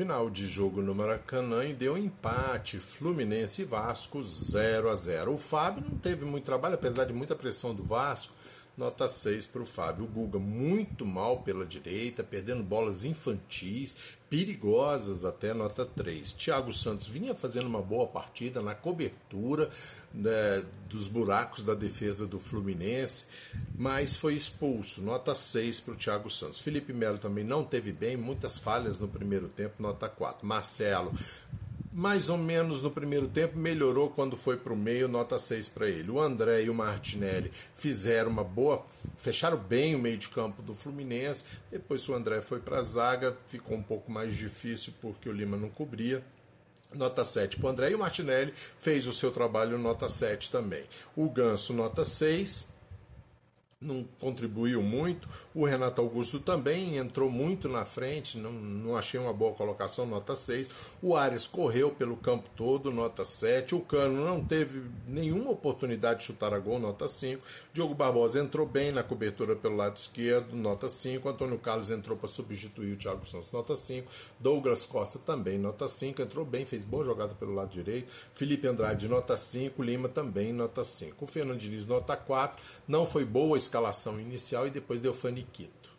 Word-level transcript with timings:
Final 0.00 0.30
de 0.30 0.46
jogo 0.46 0.80
no 0.80 0.94
Maracanã 0.94 1.62
e 1.62 1.74
deu 1.74 1.94
empate. 1.94 2.78
Fluminense 2.78 3.60
e 3.60 3.64
Vasco 3.66 4.22
0 4.22 4.88
a 4.88 4.96
0. 4.96 5.34
O 5.34 5.36
Fábio 5.36 5.84
não 5.86 5.98
teve 5.98 6.24
muito 6.24 6.46
trabalho, 6.46 6.76
apesar 6.76 7.04
de 7.04 7.12
muita 7.12 7.36
pressão 7.36 7.74
do 7.74 7.84
Vasco. 7.84 8.32
Nota 8.80 9.06
6 9.06 9.46
para 9.48 9.60
o 9.60 9.66
Fábio. 9.66 10.06
O 10.06 10.08
Guga 10.08 10.38
muito 10.38 11.04
mal 11.04 11.42
pela 11.42 11.66
direita, 11.66 12.24
perdendo 12.24 12.62
bolas 12.62 13.04
infantis, 13.04 14.16
perigosas 14.30 15.22
até 15.22 15.52
nota 15.52 15.84
3. 15.84 16.32
Thiago 16.32 16.72
Santos 16.72 17.06
vinha 17.06 17.34
fazendo 17.34 17.66
uma 17.66 17.82
boa 17.82 18.06
partida 18.06 18.62
na 18.62 18.74
cobertura 18.74 19.68
né, 20.14 20.64
dos 20.88 21.06
buracos 21.06 21.62
da 21.62 21.74
defesa 21.74 22.26
do 22.26 22.40
Fluminense, 22.40 23.26
mas 23.76 24.16
foi 24.16 24.34
expulso. 24.34 25.02
Nota 25.02 25.34
6 25.34 25.80
para 25.80 25.92
o 25.92 25.96
Thiago 25.98 26.30
Santos. 26.30 26.58
Felipe 26.58 26.94
Melo 26.94 27.18
também 27.18 27.44
não 27.44 27.62
teve 27.62 27.92
bem, 27.92 28.16
muitas 28.16 28.58
falhas 28.58 28.98
no 28.98 29.08
primeiro 29.08 29.48
tempo, 29.48 29.74
nota 29.82 30.08
4. 30.08 30.46
Marcelo 30.46 31.12
mais 31.92 32.28
ou 32.28 32.38
menos 32.38 32.82
no 32.82 32.90
primeiro 32.90 33.26
tempo, 33.26 33.58
melhorou 33.58 34.10
quando 34.10 34.36
foi 34.36 34.56
para 34.56 34.72
o 34.72 34.76
meio, 34.76 35.08
nota 35.08 35.38
6 35.38 35.68
para 35.70 35.88
ele. 35.88 36.10
O 36.10 36.20
André 36.20 36.62
e 36.62 36.70
o 36.70 36.74
Martinelli 36.74 37.50
fizeram 37.76 38.30
uma 38.30 38.44
boa, 38.44 38.84
fecharam 39.18 39.56
bem 39.56 39.94
o 39.94 39.98
meio 39.98 40.16
de 40.16 40.28
campo 40.28 40.62
do 40.62 40.74
Fluminense. 40.74 41.44
Depois 41.70 42.08
o 42.08 42.14
André 42.14 42.40
foi 42.40 42.60
para 42.60 42.78
a 42.78 42.82
zaga, 42.82 43.36
ficou 43.48 43.76
um 43.76 43.82
pouco 43.82 44.10
mais 44.10 44.36
difícil 44.36 44.92
porque 45.00 45.28
o 45.28 45.32
Lima 45.32 45.56
não 45.56 45.68
cobria. 45.68 46.24
Nota 46.94 47.24
7 47.24 47.56
para 47.56 47.66
o 47.66 47.70
André 47.70 47.90
e 47.90 47.94
o 47.94 47.98
Martinelli 47.98 48.52
fez 48.54 49.06
o 49.06 49.12
seu 49.12 49.30
trabalho, 49.30 49.78
nota 49.78 50.08
7 50.08 50.50
também. 50.50 50.84
O 51.16 51.28
Ganso, 51.28 51.72
nota 51.72 52.04
6 52.04 52.69
não 53.80 54.04
contribuiu 54.18 54.82
muito. 54.82 55.26
O 55.54 55.64
Renato 55.64 56.02
Augusto 56.02 56.38
também 56.38 56.98
entrou 56.98 57.30
muito 57.30 57.66
na 57.66 57.86
frente, 57.86 58.36
não, 58.36 58.52
não 58.52 58.94
achei 58.94 59.18
uma 59.18 59.32
boa 59.32 59.54
colocação, 59.54 60.04
nota 60.04 60.36
6. 60.36 60.68
O 61.00 61.16
Ares 61.16 61.46
correu 61.46 61.90
pelo 61.90 62.14
campo 62.14 62.50
todo, 62.54 62.90
nota 62.90 63.24
7. 63.24 63.74
O 63.74 63.80
Cano 63.80 64.22
não 64.22 64.44
teve 64.44 64.82
nenhuma 65.08 65.50
oportunidade 65.50 66.20
de 66.20 66.26
chutar 66.26 66.52
a 66.52 66.58
gol, 66.58 66.78
nota 66.78 67.08
5. 67.08 67.42
Diogo 67.72 67.94
Barbosa 67.94 68.38
entrou 68.38 68.66
bem 68.66 68.92
na 68.92 69.02
cobertura 69.02 69.56
pelo 69.56 69.76
lado 69.76 69.96
esquerdo, 69.96 70.54
nota 70.54 70.90
5. 70.90 71.26
Antônio 71.26 71.58
Carlos 71.58 71.90
entrou 71.90 72.18
para 72.18 72.28
substituir 72.28 72.92
o 72.92 72.98
Thiago 72.98 73.26
Santos, 73.26 73.50
nota 73.50 73.74
5. 73.78 74.06
Douglas 74.38 74.84
Costa 74.84 75.18
também, 75.18 75.56
nota 75.56 75.88
5. 75.88 76.20
Entrou 76.20 76.44
bem, 76.44 76.66
fez 76.66 76.84
boa 76.84 77.02
jogada 77.02 77.34
pelo 77.34 77.54
lado 77.54 77.70
direito. 77.70 78.12
Felipe 78.34 78.68
Andrade, 78.68 79.08
nota 79.08 79.38
5. 79.38 79.82
Lima 79.82 80.06
também, 80.06 80.52
nota 80.52 80.84
5. 80.84 81.24
O 81.24 81.26
Fernando 81.26 81.60
nota 81.86 82.14
4. 82.14 82.62
Não 82.86 83.06
foi 83.06 83.24
boa 83.24 83.56
escalação 83.70 84.20
inicial 84.20 84.66
e 84.66 84.70
depois 84.70 85.00
deu 85.00 85.14
faniquito. 85.14 85.89